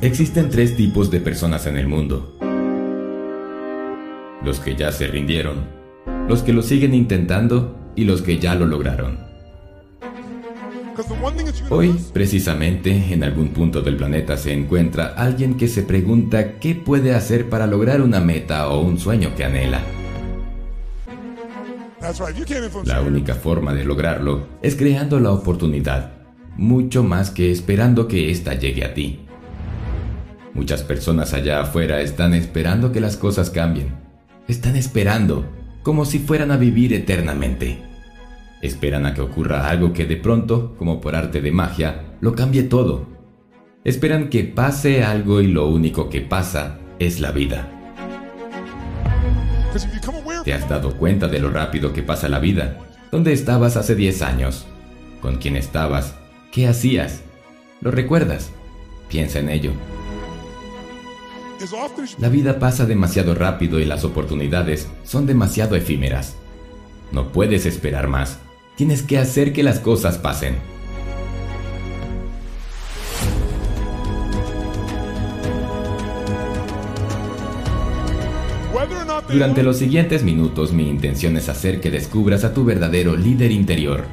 Existen 0.00 0.48
tres 0.48 0.76
tipos 0.76 1.10
de 1.10 1.20
personas 1.20 1.66
en 1.66 1.76
el 1.76 1.88
mundo. 1.88 2.36
Los 4.44 4.60
que 4.60 4.76
ya 4.76 4.92
se 4.92 5.08
rindieron, 5.08 5.66
los 6.28 6.42
que 6.42 6.52
lo 6.52 6.62
siguen 6.62 6.94
intentando 6.94 7.76
y 7.96 8.04
los 8.04 8.22
que 8.22 8.38
ya 8.38 8.54
lo 8.54 8.66
lograron. 8.66 9.18
Hoy, 11.68 11.94
precisamente, 12.12 13.12
en 13.12 13.24
algún 13.24 13.48
punto 13.48 13.82
del 13.82 13.96
planeta 13.96 14.36
se 14.36 14.52
encuentra 14.52 15.14
alguien 15.16 15.56
que 15.56 15.66
se 15.66 15.82
pregunta 15.82 16.58
qué 16.58 16.74
puede 16.74 17.14
hacer 17.14 17.48
para 17.48 17.66
lograr 17.66 18.02
una 18.02 18.20
meta 18.20 18.68
o 18.68 18.80
un 18.80 18.98
sueño 18.98 19.34
que 19.34 19.44
anhela. 19.44 19.82
La 22.84 23.02
única 23.02 23.34
forma 23.34 23.74
de 23.74 23.84
lograrlo 23.84 24.46
es 24.62 24.76
creando 24.76 25.18
la 25.18 25.32
oportunidad, 25.32 26.12
mucho 26.56 27.02
más 27.02 27.30
que 27.30 27.50
esperando 27.50 28.06
que 28.06 28.30
ésta 28.30 28.54
llegue 28.54 28.84
a 28.84 28.94
ti. 28.94 29.20
Muchas 30.54 30.82
personas 30.82 31.32
allá 31.32 31.60
afuera 31.60 32.00
están 32.00 32.34
esperando 32.34 32.92
que 32.92 33.00
las 33.00 33.16
cosas 33.16 33.50
cambien. 33.50 33.94
Están 34.48 34.76
esperando, 34.76 35.46
como 35.82 36.04
si 36.04 36.18
fueran 36.18 36.50
a 36.50 36.56
vivir 36.56 36.92
eternamente. 36.92 37.82
Esperan 38.62 39.06
a 39.06 39.14
que 39.14 39.20
ocurra 39.20 39.68
algo 39.68 39.92
que 39.92 40.06
de 40.06 40.16
pronto, 40.16 40.74
como 40.76 41.00
por 41.00 41.14
arte 41.14 41.40
de 41.40 41.52
magia, 41.52 42.16
lo 42.20 42.34
cambie 42.34 42.64
todo. 42.64 43.06
Esperan 43.84 44.28
que 44.28 44.44
pase 44.44 45.02
algo 45.04 45.40
y 45.40 45.46
lo 45.46 45.68
único 45.68 46.10
que 46.10 46.20
pasa 46.20 46.78
es 46.98 47.20
la 47.20 47.30
vida. 47.30 47.68
¿Te 50.44 50.52
has 50.52 50.68
dado 50.68 50.96
cuenta 50.96 51.28
de 51.28 51.38
lo 51.38 51.50
rápido 51.50 51.92
que 51.92 52.02
pasa 52.02 52.28
la 52.28 52.40
vida? 52.40 52.76
¿Dónde 53.12 53.32
estabas 53.32 53.76
hace 53.76 53.94
10 53.94 54.22
años? 54.22 54.66
¿Con 55.22 55.36
quién 55.36 55.56
estabas? 55.56 56.14
¿Qué 56.52 56.66
hacías? 56.66 57.22
¿Lo 57.80 57.90
recuerdas? 57.90 58.50
Piensa 59.08 59.38
en 59.38 59.48
ello. 59.48 59.72
La 62.18 62.30
vida 62.30 62.58
pasa 62.58 62.86
demasiado 62.86 63.34
rápido 63.34 63.80
y 63.80 63.84
las 63.84 64.04
oportunidades 64.04 64.88
son 65.04 65.26
demasiado 65.26 65.76
efímeras. 65.76 66.36
No 67.12 67.32
puedes 67.32 67.66
esperar 67.66 68.08
más. 68.08 68.38
Tienes 68.76 69.02
que 69.02 69.18
hacer 69.18 69.52
que 69.52 69.62
las 69.62 69.78
cosas 69.78 70.16
pasen. 70.16 70.56
Durante 79.28 79.62
los 79.62 79.76
siguientes 79.76 80.24
minutos 80.24 80.72
mi 80.72 80.88
intención 80.88 81.36
es 81.36 81.48
hacer 81.50 81.80
que 81.80 81.90
descubras 81.90 82.42
a 82.42 82.54
tu 82.54 82.64
verdadero 82.64 83.16
líder 83.16 83.52
interior, 83.52 84.04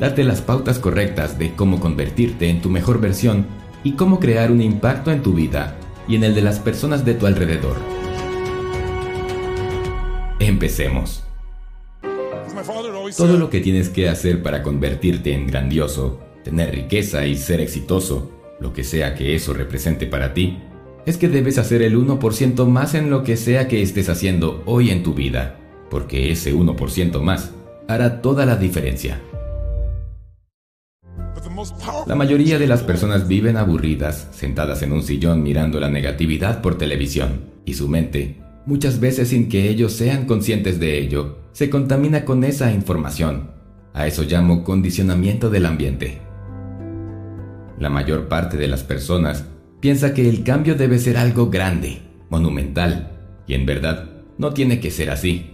darte 0.00 0.24
las 0.24 0.42
pautas 0.42 0.78
correctas 0.78 1.38
de 1.38 1.54
cómo 1.54 1.78
convertirte 1.78 2.50
en 2.50 2.60
tu 2.60 2.68
mejor 2.68 3.00
versión 3.00 3.46
y 3.84 3.92
cómo 3.92 4.18
crear 4.18 4.50
un 4.50 4.60
impacto 4.60 5.10
en 5.10 5.22
tu 5.22 5.32
vida 5.32 5.78
y 6.08 6.16
en 6.16 6.24
el 6.24 6.34
de 6.34 6.42
las 6.42 6.58
personas 6.58 7.04
de 7.04 7.14
tu 7.14 7.26
alrededor. 7.26 7.76
Empecemos. 10.38 11.24
Todo 13.16 13.36
lo 13.36 13.50
que 13.50 13.60
tienes 13.60 13.88
que 13.88 14.08
hacer 14.08 14.42
para 14.42 14.62
convertirte 14.62 15.32
en 15.32 15.46
grandioso, 15.46 16.20
tener 16.44 16.74
riqueza 16.74 17.26
y 17.26 17.36
ser 17.36 17.60
exitoso, 17.60 18.30
lo 18.60 18.72
que 18.72 18.84
sea 18.84 19.14
que 19.14 19.34
eso 19.34 19.54
represente 19.54 20.06
para 20.06 20.34
ti, 20.34 20.58
es 21.04 21.16
que 21.16 21.28
debes 21.28 21.58
hacer 21.58 21.82
el 21.82 21.96
1% 21.96 22.66
más 22.66 22.94
en 22.94 23.10
lo 23.10 23.24
que 23.24 23.36
sea 23.36 23.66
que 23.68 23.82
estés 23.82 24.08
haciendo 24.08 24.62
hoy 24.66 24.90
en 24.90 25.02
tu 25.02 25.14
vida, 25.14 25.58
porque 25.90 26.30
ese 26.30 26.54
1% 26.54 27.20
más 27.20 27.50
hará 27.88 28.22
toda 28.22 28.46
la 28.46 28.56
diferencia. 28.56 29.20
La 32.06 32.14
mayoría 32.14 32.58
de 32.58 32.66
las 32.66 32.82
personas 32.82 33.28
viven 33.28 33.56
aburridas, 33.56 34.28
sentadas 34.32 34.82
en 34.82 34.92
un 34.92 35.02
sillón 35.02 35.42
mirando 35.42 35.80
la 35.80 35.90
negatividad 35.90 36.60
por 36.60 36.78
televisión, 36.78 37.50
y 37.64 37.74
su 37.74 37.88
mente, 37.88 38.40
muchas 38.66 39.00
veces 39.00 39.28
sin 39.28 39.48
que 39.48 39.68
ellos 39.68 39.92
sean 39.92 40.26
conscientes 40.26 40.80
de 40.80 40.98
ello, 40.98 41.38
se 41.52 41.70
contamina 41.70 42.24
con 42.24 42.44
esa 42.44 42.72
información. 42.72 43.50
A 43.94 44.06
eso 44.06 44.22
llamo 44.22 44.64
condicionamiento 44.64 45.50
del 45.50 45.66
ambiente. 45.66 46.20
La 47.78 47.90
mayor 47.90 48.28
parte 48.28 48.56
de 48.56 48.68
las 48.68 48.82
personas 48.82 49.44
piensa 49.80 50.14
que 50.14 50.28
el 50.28 50.44
cambio 50.44 50.74
debe 50.74 50.98
ser 50.98 51.16
algo 51.16 51.50
grande, 51.50 52.02
monumental, 52.30 53.10
y 53.46 53.54
en 53.54 53.66
verdad 53.66 54.10
no 54.38 54.52
tiene 54.52 54.80
que 54.80 54.90
ser 54.90 55.10
así. 55.10 55.50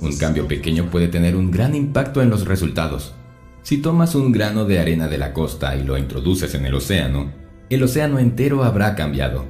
Un 0.00 0.16
cambio 0.18 0.48
pequeño 0.48 0.90
puede 0.90 1.08
tener 1.08 1.36
un 1.36 1.50
gran 1.50 1.74
impacto 1.74 2.20
en 2.20 2.30
los 2.30 2.46
resultados. 2.46 3.14
Si 3.62 3.78
tomas 3.78 4.16
un 4.16 4.32
grano 4.32 4.64
de 4.64 4.80
arena 4.80 5.06
de 5.06 5.18
la 5.18 5.32
costa 5.32 5.76
y 5.76 5.84
lo 5.84 5.96
introduces 5.96 6.54
en 6.56 6.66
el 6.66 6.74
océano, 6.74 7.32
el 7.70 7.82
océano 7.84 8.18
entero 8.18 8.64
habrá 8.64 8.96
cambiado. 8.96 9.46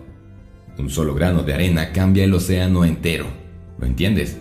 Un 0.79 0.91
solo 0.91 1.15
grano 1.15 1.43
de 1.43 1.55
arena 1.55 1.93
cambia 1.93 2.25
el 2.25 2.35
océano 2.35 2.85
entero. 2.85 3.27
¿Lo 3.79 3.87
entiendes? 3.87 4.37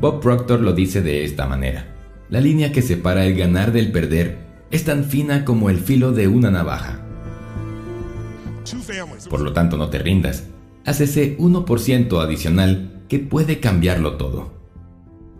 Bob 0.00 0.20
Proctor 0.20 0.60
lo 0.60 0.72
dice 0.72 1.02
de 1.02 1.24
esta 1.24 1.46
manera. 1.46 1.86
La 2.28 2.40
línea 2.40 2.72
que 2.72 2.82
separa 2.82 3.24
el 3.26 3.36
ganar 3.36 3.70
del 3.70 3.92
perder 3.92 4.38
es 4.72 4.84
tan 4.84 5.04
fina 5.04 5.44
como 5.44 5.70
el 5.70 5.78
filo 5.78 6.10
de 6.10 6.26
una 6.26 6.50
navaja. 6.50 7.06
Por 9.28 9.40
lo 9.40 9.52
tanto, 9.52 9.76
no 9.76 9.88
te 9.88 9.98
rindas. 9.98 10.44
Haz 10.84 11.00
ese 11.00 11.38
1% 11.38 12.22
adicional 12.22 13.02
que 13.08 13.20
puede 13.20 13.60
cambiarlo 13.60 14.16
todo. 14.16 14.59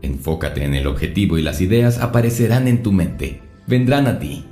Enfócate 0.02 0.64
en 0.64 0.74
el 0.74 0.86
objetivo 0.86 1.38
y 1.38 1.42
las 1.42 1.60
ideas 1.60 1.98
aparecerán 1.98 2.68
en 2.68 2.82
tu 2.82 2.92
mente, 2.92 3.42
vendrán 3.66 4.06
a 4.06 4.18
ti. 4.18 4.44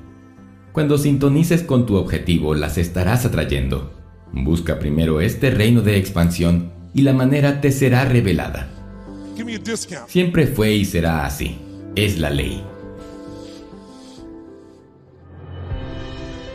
Cuando 0.73 0.99
sintonices 0.99 1.63
con 1.63 1.87
tu 1.87 1.97
objetivo, 1.97 2.55
las 2.55 2.79
estarás 2.79 3.25
atrayendo. 3.25 3.93
Busca 4.33 4.79
primero 4.79 5.21
este 5.21 5.51
reino 5.51 5.81
de 5.81 5.97
expansión 5.97 6.71
y 6.95 7.03
la 7.03 7.13
manera 7.13 7.61
te 7.61 7.73
será 7.73 8.05
revelada. 8.05 8.69
Siempre 10.07 10.47
fue 10.47 10.73
y 10.73 10.85
será 10.85 11.25
así. 11.25 11.59
Es 11.97 12.19
la 12.19 12.31
ley. 12.31 12.63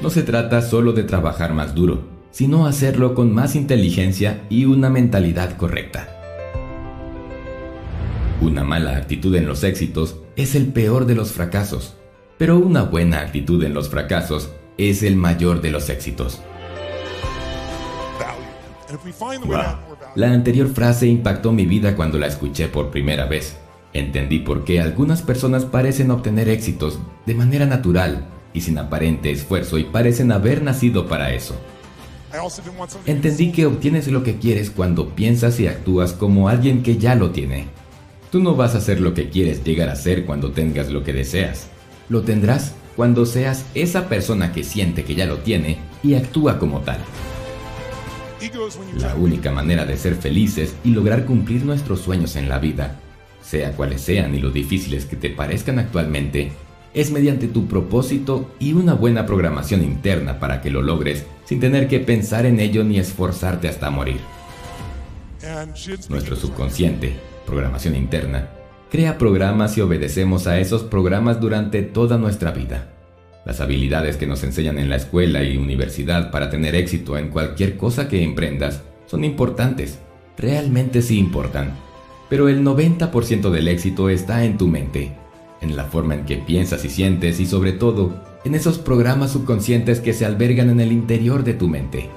No 0.01 0.09
se 0.09 0.21
trata 0.21 0.61
solo 0.61 0.91
de 0.91 1.03
trabajar 1.03 1.53
más 1.53 1.73
duro, 1.73 2.03
sino 2.31 2.67
hacerlo 2.67 3.15
con 3.15 3.33
más 3.33 3.55
inteligencia 3.55 4.43
y 4.49 4.65
una 4.65 4.89
mentalidad 4.89 5.55
correcta. 5.55 6.22
Una 8.43 8.65
mala 8.65 8.97
actitud 8.97 9.33
en 9.35 9.47
los 9.47 9.63
éxitos 9.63 10.17
es 10.35 10.53
el 10.53 10.67
peor 10.67 11.05
de 11.05 11.15
los 11.15 11.31
fracasos, 11.31 11.93
pero 12.37 12.57
una 12.59 12.83
buena 12.83 13.21
actitud 13.21 13.63
en 13.63 13.73
los 13.73 13.87
fracasos 13.87 14.49
es 14.77 15.01
el 15.01 15.15
mayor 15.15 15.61
de 15.61 15.71
los 15.71 15.89
éxitos. 15.89 16.41
La 20.15 20.33
anterior 20.33 20.67
frase 20.67 21.07
impactó 21.07 21.53
mi 21.53 21.65
vida 21.65 21.95
cuando 21.95 22.17
la 22.19 22.27
escuché 22.27 22.67
por 22.67 22.91
primera 22.91 23.27
vez. 23.27 23.55
Entendí 23.93 24.39
por 24.39 24.65
qué 24.65 24.81
algunas 24.81 25.21
personas 25.21 25.63
parecen 25.63 26.11
obtener 26.11 26.49
éxitos 26.49 26.99
de 27.25 27.35
manera 27.35 27.65
natural 27.65 28.25
y 28.51 28.59
sin 28.59 28.77
aparente 28.77 29.31
esfuerzo 29.31 29.77
y 29.77 29.85
parecen 29.85 30.33
haber 30.33 30.63
nacido 30.63 31.07
para 31.07 31.33
eso. 31.33 31.55
Entendí 33.05 33.53
que 33.53 33.65
obtienes 33.67 34.09
lo 34.09 34.21
que 34.21 34.37
quieres 34.37 34.69
cuando 34.69 35.15
piensas 35.15 35.61
y 35.61 35.67
actúas 35.67 36.11
como 36.11 36.49
alguien 36.49 36.83
que 36.83 36.97
ya 36.97 37.15
lo 37.15 37.31
tiene. 37.31 37.67
Tú 38.33 38.39
no 38.39 38.55
vas 38.55 38.73
a 38.73 38.79
hacer 38.79 38.99
lo 38.99 39.13
que 39.13 39.29
quieres 39.29 39.63
llegar 39.63 39.89
a 39.89 39.95
ser 39.95 40.25
cuando 40.25 40.51
tengas 40.51 40.91
lo 40.91 41.03
que 41.03 41.13
deseas. 41.13 41.67
Lo 42.09 42.23
tendrás 42.23 42.73
cuando 42.95 43.27
seas 43.27 43.63
esa 43.75 44.09
persona 44.09 44.51
que 44.51 44.63
siente 44.63 45.03
que 45.03 45.13
ya 45.13 45.27
lo 45.27 45.37
tiene 45.37 45.77
y 46.01 46.15
actúa 46.15 46.57
como 46.57 46.79
tal. 46.79 46.97
La 48.97 49.13
única 49.13 49.51
manera 49.51 49.85
de 49.85 49.97
ser 49.97 50.15
felices 50.15 50.73
y 50.83 50.89
lograr 50.89 51.25
cumplir 51.25 51.63
nuestros 51.63 51.99
sueños 51.99 52.35
en 52.35 52.49
la 52.49 52.57
vida, 52.57 52.99
sea 53.43 53.73
cuales 53.73 54.01
sean 54.01 54.33
y 54.33 54.39
lo 54.39 54.49
difíciles 54.49 55.05
que 55.05 55.15
te 55.15 55.29
parezcan 55.29 55.77
actualmente, 55.77 56.53
es 56.95 57.11
mediante 57.11 57.47
tu 57.47 57.67
propósito 57.67 58.49
y 58.59 58.73
una 58.73 58.95
buena 58.95 59.27
programación 59.27 59.83
interna 59.83 60.39
para 60.39 60.59
que 60.59 60.71
lo 60.71 60.81
logres 60.81 61.23
sin 61.45 61.59
tener 61.59 61.87
que 61.87 61.99
pensar 61.99 62.47
en 62.47 62.59
ello 62.59 62.83
ni 62.83 62.97
esforzarte 62.97 63.67
hasta 63.67 63.91
morir. 63.91 64.21
Nuestro 66.09 66.35
subconsciente, 66.35 67.13
programación 67.45 67.95
interna, 67.95 68.49
crea 68.91 69.17
programas 69.17 69.77
y 69.77 69.81
obedecemos 69.81 70.47
a 70.47 70.59
esos 70.59 70.83
programas 70.83 71.39
durante 71.39 71.81
toda 71.81 72.17
nuestra 72.17 72.51
vida. 72.51 72.89
Las 73.45 73.59
habilidades 73.59 74.17
que 74.17 74.27
nos 74.27 74.43
enseñan 74.43 74.79
en 74.79 74.89
la 74.89 74.95
escuela 74.95 75.43
y 75.43 75.57
universidad 75.57 76.31
para 76.31 76.49
tener 76.49 76.75
éxito 76.75 77.17
en 77.17 77.29
cualquier 77.29 77.75
cosa 77.75 78.07
que 78.07 78.23
emprendas 78.23 78.81
son 79.05 79.23
importantes, 79.23 79.99
realmente 80.37 81.01
sí 81.01 81.17
importan. 81.17 81.73
Pero 82.29 82.47
el 82.47 82.63
90% 82.63 83.49
del 83.49 83.67
éxito 83.67 84.09
está 84.09 84.45
en 84.45 84.57
tu 84.57 84.67
mente, 84.67 85.11
en 85.61 85.75
la 85.75 85.85
forma 85.85 86.15
en 86.15 86.25
que 86.25 86.37
piensas 86.37 86.85
y 86.85 86.89
sientes 86.89 87.39
y 87.39 87.45
sobre 87.45 87.73
todo 87.73 88.13
en 88.45 88.55
esos 88.55 88.79
programas 88.79 89.31
subconscientes 89.31 89.99
que 89.99 90.13
se 90.13 90.25
albergan 90.25 90.69
en 90.69 90.79
el 90.79 90.91
interior 90.91 91.43
de 91.43 91.53
tu 91.53 91.67
mente. 91.67 92.09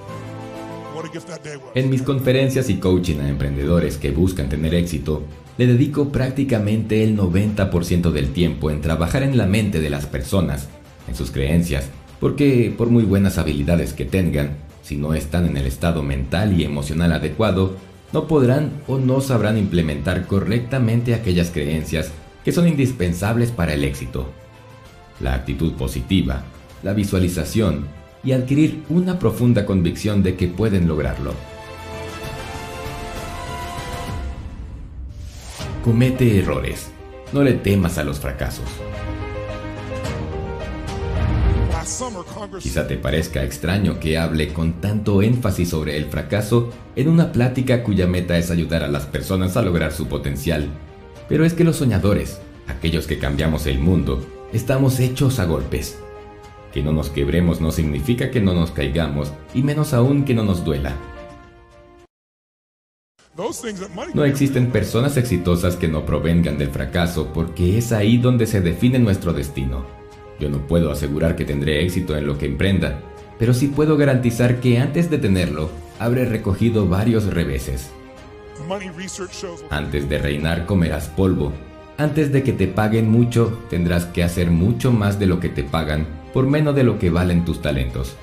En 1.75 1.91
mis 1.91 2.03
conferencias 2.03 2.71
y 2.71 2.77
coaching 2.77 3.21
a 3.21 3.29
emprendedores 3.29 3.97
que 3.99 4.11
buscan 4.11 4.49
tener 4.49 4.75
éxito, 4.75 5.23
le 5.59 5.67
dedico 5.67 6.11
prácticamente 6.11 7.03
el 7.03 7.17
90% 7.17 8.11
del 8.11 8.33
tiempo 8.33 8.71
en 8.71 8.81
trabajar 8.81 9.23
en 9.23 9.37
la 9.37 9.47
mente 9.47 9.81
de 9.81 9.91
las 9.91 10.07
personas 10.07 10.69
en 11.09 11.15
sus 11.15 11.31
creencias 11.31 11.89
Porque 12.21 12.75
por 12.77 12.91
muy 12.91 13.05
buenas 13.05 13.39
habilidades 13.39 13.93
que 13.93 14.05
tengan, 14.05 14.57
si 14.83 14.97
no 14.97 15.15
están 15.15 15.47
en 15.47 15.57
el 15.57 15.67
estado 15.67 16.03
mental 16.03 16.59
y 16.59 16.65
emocional 16.65 17.13
adecuado, 17.13 17.77
no 18.13 18.27
podrán 18.27 18.71
o 18.87 18.99
no 18.99 19.21
sabrán 19.21 19.59
implementar 19.59 20.27
correctamente 20.27 21.15
aquellas 21.15 21.51
creencias 21.51 22.11
que 22.45 22.53
son 22.53 22.69
indispensables 22.69 23.51
para 23.51 23.75
el 23.75 23.85
éxito. 23.85 24.31
La 25.21 25.35
actitud 25.35 25.73
positiva, 25.73 26.45
la 26.83 26.93
visualización 26.93 27.87
y 28.27 28.33
adquirir 28.33 28.83
una 28.89 29.21
profunda 29.21 29.65
convicción 29.65 30.25
de 30.25 30.35
que 30.35 30.49
pueden 30.49 30.89
lograrlo. 30.89 31.33
Comete 35.85 36.41
errores. 36.41 36.91
No 37.33 37.45
le 37.45 37.53
temas 37.53 37.99
a 37.99 38.05
los 38.05 38.19
fracasos. 38.19 38.67
Quizá 42.59 42.89
te 42.89 42.97
parezca 42.97 43.45
extraño 43.45 44.01
que 44.01 44.19
hable 44.19 44.53
con 44.53 44.81
tanto 44.81 45.23
énfasis 45.23 45.69
sobre 45.69 45.97
el 45.97 46.07
fracaso 46.07 46.71
en 46.97 47.09
una 47.09 47.31
plática 47.31 47.85
cuya 47.85 48.09
meta 48.09 48.37
es 48.37 48.51
ayudar 48.51 48.83
a 48.83 48.89
las 48.89 49.07
personas 49.07 49.57
a 49.57 49.63
lograr 49.63 49.93
su 49.93 50.09
potencial. 50.09 50.67
Pero 51.29 51.45
es 51.45 51.55
que 51.55 51.63
los 51.63 51.77
soñadores, 51.77 52.41
aquellos 52.67 53.07
que 53.07 53.21
cambiamos 53.21 53.67
el 53.67 53.79
mundo, 53.79 54.27
estamos 54.53 54.99
hechos 54.99 55.39
a 55.39 55.45
golpes. 55.45 56.01
Que 56.77 56.83
no 56.83 56.93
nos 56.93 57.09
quebremos 57.09 57.63
no 57.63 57.73
significa 57.73 58.31
que 58.31 58.43
no 58.43 58.53
nos 58.53 58.71
caigamos, 58.71 59.33
y 59.55 59.63
menos 59.63 59.95
aún 59.95 60.27
que 60.27 60.35
no 60.35 60.43
nos 60.43 60.63
duela. 60.63 60.95
No 64.13 64.27
existen 64.27 64.71
personas 64.71 65.17
exitosas 65.17 65.77
que 65.77 65.89
no 65.89 66.05
provengan 66.05 66.59
del 66.59 66.69
fracaso 66.69 67.33
porque 67.33 67.79
es 67.79 67.93
ahí 67.93 68.19
donde 68.19 68.47
se 68.47 68.61
define 68.61 68.99
nuestro 68.99 69.33
destino. 69.33 69.87
Yo 70.39 70.51
no 70.51 70.67
puedo 70.67 70.91
asegurar 70.91 71.35
que 71.35 71.47
tendré 71.47 71.83
éxito 71.83 72.15
en 72.15 72.27
lo 72.27 72.37
que 72.37 72.45
emprenda, 72.45 73.01
pero 73.39 73.55
sí 73.55 73.69
puedo 73.69 73.97
garantizar 73.97 74.61
que 74.61 74.79
antes 74.79 75.09
de 75.09 75.17
tenerlo, 75.17 75.71
habré 75.99 76.27
recogido 76.27 76.87
varios 76.87 77.25
reveses. 77.33 77.91
Antes 79.71 80.11
de 80.11 80.19
reinar 80.19 80.67
comerás 80.67 81.09
polvo. 81.09 81.55
Antes 81.97 82.33
de 82.33 82.43
que 82.43 82.53
te 82.53 82.69
paguen 82.69 83.11
mucho, 83.11 83.63
tendrás 83.71 84.05
que 84.05 84.23
hacer 84.23 84.51
mucho 84.51 84.93
más 84.93 85.19
de 85.19 85.25
lo 85.25 85.41
que 85.41 85.49
te 85.49 85.65
pagan 85.65 86.26
por 86.37 86.47
menos 86.47 86.75
de 86.75 86.85
lo 86.85 86.99
que 86.99 87.09
valen 87.09 87.47
tus 87.47 87.63
talentos. 87.63 88.15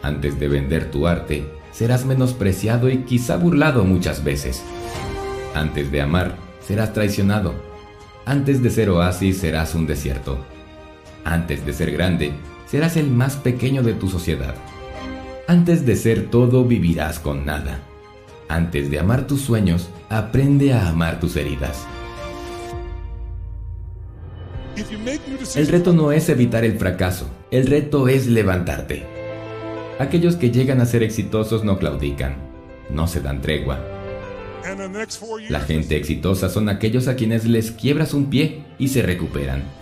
Antes 0.00 0.38
de 0.38 0.46
vender 0.46 0.92
tu 0.92 1.08
arte, 1.08 1.44
serás 1.72 2.06
menospreciado 2.06 2.88
y 2.88 2.98
quizá 2.98 3.36
burlado 3.36 3.82
muchas 3.82 4.22
veces. 4.22 4.62
Antes 5.56 5.90
de 5.90 6.00
amar, 6.00 6.36
serás 6.60 6.92
traicionado. 6.92 7.54
Antes 8.24 8.62
de 8.62 8.70
ser 8.70 8.90
oasis, 8.90 9.38
serás 9.38 9.74
un 9.74 9.88
desierto. 9.88 10.38
Antes 11.24 11.66
de 11.66 11.72
ser 11.72 11.90
grande, 11.90 12.30
serás 12.68 12.96
el 12.96 13.10
más 13.10 13.34
pequeño 13.34 13.82
de 13.82 13.94
tu 13.94 14.08
sociedad. 14.08 14.54
Antes 15.48 15.84
de 15.84 15.96
ser 15.96 16.30
todo, 16.30 16.64
vivirás 16.64 17.18
con 17.18 17.44
nada. 17.44 17.80
Antes 18.48 18.88
de 18.88 19.00
amar 19.00 19.26
tus 19.26 19.40
sueños, 19.40 19.88
aprende 20.10 20.74
a 20.74 20.88
amar 20.88 21.18
tus 21.18 21.34
heridas. 21.34 21.88
El 25.54 25.68
reto 25.68 25.92
no 25.92 26.12
es 26.12 26.28
evitar 26.28 26.64
el 26.64 26.78
fracaso, 26.78 27.28
el 27.50 27.66
reto 27.66 28.08
es 28.08 28.26
levantarte. 28.26 29.04
Aquellos 29.98 30.36
que 30.36 30.50
llegan 30.50 30.80
a 30.80 30.86
ser 30.86 31.02
exitosos 31.02 31.64
no 31.64 31.78
claudican, 31.78 32.36
no 32.90 33.06
se 33.06 33.20
dan 33.20 33.42
tregua. 33.42 33.80
La 35.48 35.60
gente 35.60 35.96
exitosa 35.96 36.48
son 36.48 36.68
aquellos 36.68 37.08
a 37.08 37.16
quienes 37.16 37.44
les 37.44 37.70
quiebras 37.70 38.14
un 38.14 38.26
pie 38.26 38.64
y 38.78 38.88
se 38.88 39.02
recuperan 39.02 39.78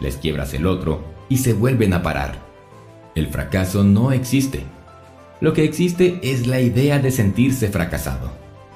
les 0.00 0.16
quiebras 0.16 0.54
el 0.54 0.66
otro 0.66 1.04
y 1.28 1.38
se 1.38 1.52
vuelven 1.52 1.92
a 1.92 2.02
parar. 2.02 2.38
El 3.14 3.28
fracaso 3.28 3.84
no 3.84 4.12
existe. 4.12 4.64
Lo 5.40 5.52
que 5.52 5.64
existe 5.64 6.18
es 6.22 6.46
la 6.46 6.60
idea 6.60 6.98
de 6.98 7.10
sentirse 7.10 7.68
fracasado. 7.68 8.32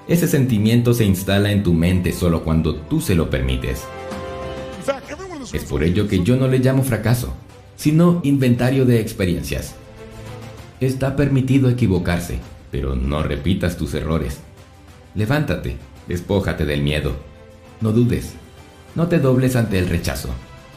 Ese 0.06 0.28
sentimiento 0.28 0.92
se 0.92 1.04
instala 1.04 1.50
en 1.50 1.62
tu 1.62 1.72
mente 1.72 2.12
solo 2.12 2.44
cuando 2.44 2.76
tú 2.76 3.00
se 3.00 3.14
lo 3.14 3.30
permites. 3.30 3.84
Es 5.52 5.64
por 5.64 5.82
ello 5.84 6.08
que 6.08 6.22
yo 6.22 6.36
no 6.36 6.48
le 6.48 6.58
llamo 6.58 6.82
fracaso, 6.82 7.34
sino 7.76 8.20
inventario 8.24 8.86
de 8.86 9.00
experiencias. 9.00 9.74
Está 10.80 11.16
permitido 11.16 11.68
equivocarse, 11.68 12.38
pero 12.70 12.96
no 12.96 13.22
repitas 13.22 13.76
tus 13.76 13.94
errores. 13.94 14.40
Levántate, 15.14 15.76
despójate 16.08 16.64
del 16.64 16.82
miedo. 16.82 17.16
No 17.80 17.92
dudes, 17.92 18.34
no 18.94 19.08
te 19.08 19.18
dobles 19.18 19.56
ante 19.56 19.78
el 19.78 19.88
rechazo. 19.88 20.30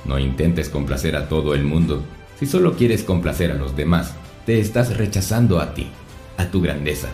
No 0.06 0.20
intentes 0.20 0.70
complacer 0.70 1.16
a 1.16 1.28
todo 1.28 1.54
el 1.54 1.64
mundo. 1.64 2.04
Si 2.40 2.46
solo 2.46 2.76
quieres 2.76 3.04
complacer 3.04 3.52
a 3.52 3.56
los 3.56 3.76
demás, 3.76 4.14
te 4.46 4.60
estás 4.60 4.98
rechazando 4.98 5.60
a 5.60 5.74
ti, 5.74 5.88
a 6.38 6.50
tu 6.50 6.62
grandeza. 6.62 7.10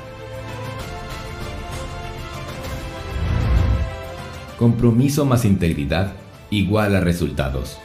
Compromiso 4.58 5.26
más 5.26 5.46
integridad 5.46 6.14
igual 6.58 6.96
a 6.96 7.00
resultados. 7.00 7.78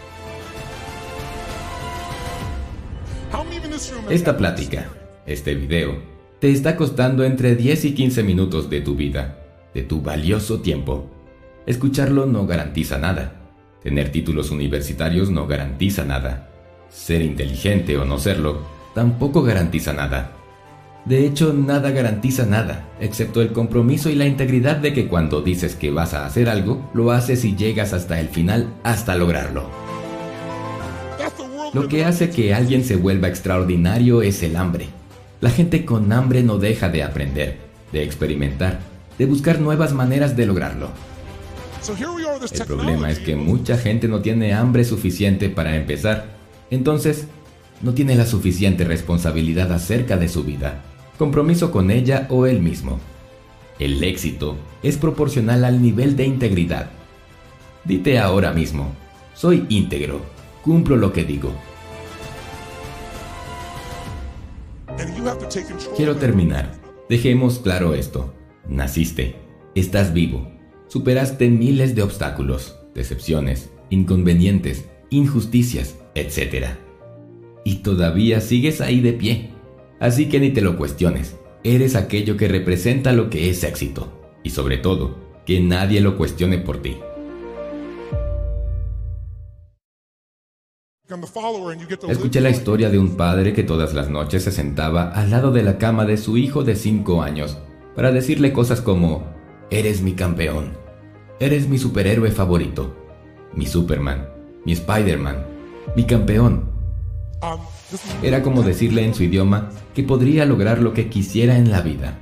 Esta 4.11 4.37
plática, 4.37 4.89
este 5.27 5.55
video, 5.55 6.03
te 6.41 6.51
está 6.51 6.77
costando 6.77 7.25
entre 7.25 7.57
10 7.57 7.85
y 7.85 7.95
15 7.95 8.23
minutos 8.23 8.71
de 8.71 8.81
tu 8.81 8.95
vida, 8.95 9.39
de 9.75 9.83
tu 9.83 10.03
valioso 10.03 10.61
tiempo. 10.61 11.11
Escucharlo 11.67 12.27
no 12.27 12.47
garantiza 12.47 12.99
nada 12.99 13.39
Tener 13.83 14.11
títulos 14.11 14.51
universitarios 14.51 15.31
no 15.31 15.47
garantiza 15.47 16.05
nada. 16.05 16.51
Ser 16.91 17.23
inteligente 17.23 17.97
o 17.97 18.05
no 18.05 18.19
serlo 18.19 18.67
tampoco 18.95 19.43
garantiza 19.43 19.93
nada. 19.93 20.33
De 21.09 21.25
hecho, 21.25 21.55
nada 21.55 21.91
garantiza 21.91 22.45
nada, 22.45 22.87
excepto 23.01 23.41
el 23.41 23.55
compromiso 23.55 24.11
y 24.11 24.15
la 24.15 24.27
integridad 24.27 24.77
de 24.77 24.93
que 24.93 25.09
cuando 25.09 25.41
dices 25.41 25.75
que 25.75 25.91
vas 25.91 26.13
a 26.13 26.27
hacer 26.27 26.51
algo, 26.51 26.91
lo 26.93 27.13
haces 27.13 27.47
y 27.47 27.57
llegas 27.57 27.95
hasta 27.95 28.21
el 28.21 28.29
final, 28.29 28.75
hasta 28.83 29.17
lograrlo. 29.17 29.71
Lo 31.73 31.89
que 31.89 32.05
hace 32.05 32.29
que 32.29 32.53
alguien 32.53 32.85
se 32.85 32.97
vuelva 32.97 33.29
extraordinario 33.29 34.21
es 34.21 34.43
el 34.43 34.57
hambre. 34.57 34.89
La 35.41 35.49
gente 35.49 35.87
con 35.87 36.13
hambre 36.13 36.43
no 36.43 36.59
deja 36.59 36.91
de 36.91 37.03
aprender, 37.03 37.57
de 37.91 38.03
experimentar, 38.03 38.81
de 39.17 39.25
buscar 39.25 39.61
nuevas 39.61 39.95
maneras 39.95 40.37
de 40.37 40.45
lograrlo. 40.45 40.91
El 42.53 42.67
problema 42.67 43.11
es 43.11 43.19
que 43.19 43.35
mucha 43.35 43.79
gente 43.79 44.09
no 44.09 44.21
tiene 44.21 44.53
hambre 44.53 44.85
suficiente 44.85 45.49
para 45.49 45.75
empezar. 45.75 46.27
Entonces, 46.71 47.29
no 47.81 47.95
tiene 47.95 48.15
la 48.15 48.27
suficiente 48.27 48.85
responsabilidad 48.85 49.73
acerca 49.73 50.19
de 50.19 50.29
su 50.29 50.45
vida, 50.45 50.83
compromiso 51.19 51.71
con 51.71 51.91
ella 51.91 52.27
o 52.31 52.47
él 52.47 52.63
mismo. 52.63 52.99
El 53.79 54.03
éxito 54.03 54.57
es 54.83 54.97
proporcional 54.97 55.65
al 55.65 55.83
nivel 55.83 56.17
de 56.17 56.25
integridad. 56.25 56.91
Dite 57.85 58.19
ahora 58.19 58.53
mismo, 58.53 58.93
soy 59.35 59.67
íntegro, 59.69 60.21
cumplo 60.63 60.97
lo 60.97 61.13
que 61.13 61.25
digo. 61.25 61.53
Quiero 65.97 66.17
terminar. 66.17 66.73
Dejemos 67.09 67.59
claro 67.59 67.95
esto. 67.95 68.35
Naciste, 68.69 69.37
estás 69.75 70.13
vivo, 70.13 70.51
superaste 70.89 71.49
miles 71.49 71.95
de 71.95 72.03
obstáculos, 72.03 72.77
decepciones, 72.95 73.71
inconvenientes, 73.91 74.89
injusticias, 75.11 75.97
etc. 76.15 76.67
Y 77.65 77.77
todavía 77.77 78.41
sigues 78.41 78.81
ahí 78.81 79.01
de 79.01 79.13
pie. 79.13 79.51
Así 80.01 80.29
que 80.29 80.41
ni 80.41 80.51
te 80.51 80.61
lo 80.61 80.77
cuestiones. 80.77 81.37
Eres 81.65 81.97
aquello 81.97 82.37
que 82.37 82.49
representa 82.49 83.13
lo 83.13 83.31
que 83.31 83.51
es 83.51 83.65
éxito. 83.65 84.13
Y 84.43 84.51
sobre 84.51 84.79
todo, 84.79 85.17
que 85.45 85.61
nadie 85.61 86.01
lo 86.01 86.17
cuestione 86.17 86.59
por 86.59 86.81
ti. 86.81 86.99
Escuché 92.09 92.41
la 92.43 92.51
historia 92.51 92.91
de 92.91 92.99
un 92.99 93.17
padre 93.17 93.55
que 93.55 93.63
todas 93.63 93.95
las 93.95 94.11
noches 94.11 94.45
se 94.45 94.53
sentaba 94.53 95.11
al 95.11 95.31
lado 95.31 95.53
de 95.53 95.63
la 95.63 95.79
cama 95.79 96.05
de 96.05 96.19
su 96.19 96.37
hijo 96.37 96.65
de 96.65 96.77
5 96.77 97.23
años 97.23 97.57
para 97.97 98.13
decirle 98.13 98.53
cosas 98.53 98.83
como, 98.83 99.25
Eres 99.71 100.03
mi 100.03 100.13
campeón. 100.13 100.77
Eres 101.41 101.69
mi 101.69 101.79
superhéroe 101.79 102.31
favorito. 102.31 102.95
Mi 103.55 103.67
Superman. 103.67 104.29
Mi 104.65 104.73
Spider-Man. 104.73 105.47
Mi 105.97 106.05
campeón. 106.05 106.78
Era 108.23 108.43
como 108.43 108.63
decirle 108.63 109.05
en 109.05 109.15
su 109.15 109.25
idioma 109.25 109.71
que 109.95 110.03
podría 110.03 110.45
lograr 110.45 110.81
lo 110.81 110.93
que 110.93 111.09
quisiera 111.09 111.57
en 111.57 111.71
la 111.71 111.81
vida, 111.81 112.19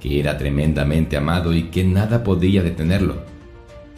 que 0.00 0.20
era 0.20 0.38
tremendamente 0.38 1.16
amado 1.16 1.54
y 1.54 1.64
que 1.64 1.84
nada 1.84 2.24
podía 2.24 2.62
detenerlo. 2.62 3.16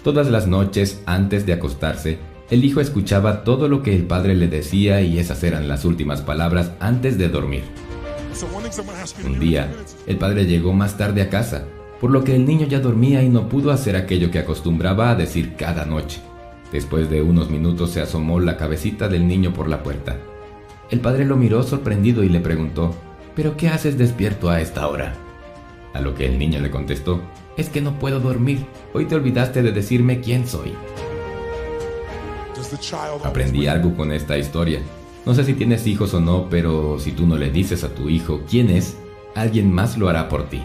Todas 0.02 0.30
las 0.30 0.46
noches, 0.46 1.02
antes 1.06 1.46
de 1.46 1.52
acostarse, 1.52 2.18
el 2.50 2.64
hijo 2.64 2.80
escuchaba 2.80 3.42
todo 3.42 3.68
lo 3.68 3.82
que 3.82 3.94
el 3.94 4.04
padre 4.04 4.34
le 4.34 4.48
decía 4.48 5.00
y 5.00 5.18
esas 5.18 5.42
eran 5.42 5.68
las 5.68 5.84
últimas 5.84 6.22
palabras 6.22 6.72
antes 6.80 7.18
de 7.18 7.28
dormir. 7.28 7.64
Un 9.24 9.40
día, 9.40 9.72
el 10.06 10.16
padre 10.16 10.46
llegó 10.46 10.72
más 10.72 10.96
tarde 10.96 11.22
a 11.22 11.30
casa 11.30 11.64
por 12.00 12.10
lo 12.10 12.24
que 12.24 12.34
el 12.34 12.44
niño 12.44 12.66
ya 12.66 12.80
dormía 12.80 13.22
y 13.22 13.28
no 13.28 13.48
pudo 13.48 13.70
hacer 13.70 13.96
aquello 13.96 14.30
que 14.30 14.38
acostumbraba 14.38 15.10
a 15.10 15.14
decir 15.14 15.54
cada 15.56 15.84
noche. 15.84 16.20
Después 16.72 17.08
de 17.08 17.22
unos 17.22 17.50
minutos 17.50 17.90
se 17.90 18.00
asomó 18.00 18.40
la 18.40 18.56
cabecita 18.56 19.08
del 19.08 19.26
niño 19.26 19.52
por 19.52 19.68
la 19.68 19.82
puerta. 19.82 20.16
El 20.88 21.00
padre 21.00 21.24
lo 21.24 21.36
miró 21.36 21.62
sorprendido 21.64 22.22
y 22.22 22.28
le 22.28 22.40
preguntó, 22.40 22.94
¿pero 23.34 23.56
qué 23.56 23.68
haces 23.68 23.98
despierto 23.98 24.50
a 24.50 24.60
esta 24.60 24.86
hora? 24.86 25.14
A 25.94 26.00
lo 26.00 26.14
que 26.14 26.26
el 26.26 26.38
niño 26.38 26.60
le 26.60 26.70
contestó, 26.70 27.22
es 27.56 27.68
que 27.68 27.80
no 27.80 27.98
puedo 27.98 28.20
dormir, 28.20 28.66
hoy 28.92 29.06
te 29.06 29.16
olvidaste 29.16 29.62
de 29.62 29.72
decirme 29.72 30.20
quién 30.20 30.46
soy. 30.46 30.74
Aprendí 33.24 33.66
algo 33.66 33.96
con 33.96 34.12
esta 34.12 34.38
historia. 34.38 34.80
No 35.24 35.34
sé 35.34 35.44
si 35.44 35.54
tienes 35.54 35.86
hijos 35.88 36.14
o 36.14 36.20
no, 36.20 36.48
pero 36.48 36.98
si 37.00 37.10
tú 37.10 37.26
no 37.26 37.36
le 37.36 37.50
dices 37.50 37.82
a 37.82 37.88
tu 37.88 38.08
hijo 38.08 38.42
quién 38.48 38.70
es, 38.70 38.96
alguien 39.34 39.72
más 39.72 39.98
lo 39.98 40.08
hará 40.08 40.28
por 40.28 40.48
ti. 40.48 40.62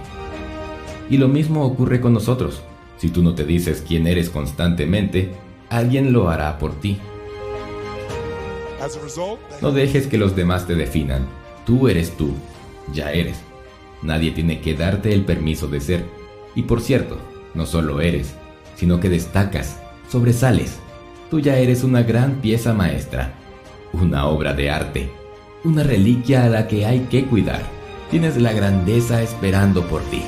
Y 1.10 1.18
lo 1.18 1.28
mismo 1.28 1.66
ocurre 1.66 2.00
con 2.00 2.14
nosotros. 2.14 2.62
Si 2.98 3.10
tú 3.10 3.24
no 3.24 3.34
te 3.34 3.44
dices 3.44 3.84
quién 3.88 4.06
eres 4.06 4.30
constantemente, 4.30 5.32
alguien 5.70 6.14
lo 6.14 6.30
hará 6.30 6.60
por 6.60 6.80
ti. 6.80 7.00
No 9.62 9.72
dejes 9.72 10.08
que 10.08 10.18
los 10.18 10.36
demás 10.36 10.68
te 10.68 10.76
definan. 10.76 11.28
Tú 11.66 11.88
eres 11.88 12.18
tú. 12.18 12.34
Ya 12.94 13.12
eres. 13.12 13.38
Nadie 14.02 14.32
tiene 14.32 14.62
que 14.62 14.74
darte 14.74 15.14
el 15.14 15.24
permiso 15.24 15.68
de 15.68 15.80
ser. 15.80 16.06
Y 16.56 16.64
por 16.64 16.82
cierto, 16.82 17.18
no 17.54 17.66
solo 17.66 18.02
eres, 18.02 18.34
sino 18.76 19.00
que 19.00 19.10
destacas, 19.10 19.80
sobresales. 20.10 20.80
Tú 21.30 21.40
ya 21.40 21.58
eres 21.58 21.84
una 21.84 22.04
gran 22.04 22.42
pieza 22.42 22.74
maestra, 22.74 23.34
una 23.94 24.26
obra 24.26 24.54
de 24.54 24.70
arte, 24.70 25.10
una 25.64 25.84
reliquia 25.84 26.44
a 26.44 26.50
la 26.50 26.68
que 26.68 26.86
hay 26.86 27.02
que 27.02 27.26
cuidar. 27.26 27.62
Tienes 28.10 28.36
la 28.36 28.52
grandeza 28.52 29.22
esperando 29.22 29.88
por 29.88 30.02
ti. 30.04 30.24